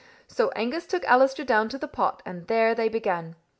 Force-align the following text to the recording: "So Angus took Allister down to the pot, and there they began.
"So 0.27 0.49
Angus 0.55 0.87
took 0.87 1.05
Allister 1.05 1.43
down 1.43 1.69
to 1.69 1.77
the 1.77 1.87
pot, 1.87 2.23
and 2.25 2.47
there 2.47 2.73
they 2.73 2.89
began. 2.89 3.35